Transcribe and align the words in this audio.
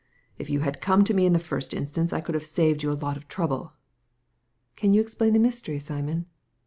"If 0.39 0.49
you 0.49 0.61
had 0.61 0.81
come 0.81 1.03
to 1.03 1.13
me 1.13 1.27
in 1.27 1.33
the 1.33 1.37
first 1.37 1.75
instance 1.75 2.11
I 2.11 2.21
could 2.21 2.33
have 2.33 2.43
saved 2.43 2.81
you 2.81 2.89
a 2.91 2.97
lot 2.97 3.17
of 3.17 3.27
trouble." 3.27 3.73
'* 4.23 4.75
Can 4.75 4.95
you 4.95 4.99
explain 5.01 5.33
the 5.33 5.37
mystery, 5.37 5.77
Simon 5.77 6.25